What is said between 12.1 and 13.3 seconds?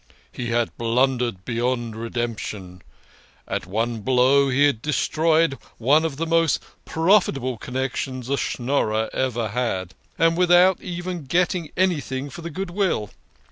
for the goodwill.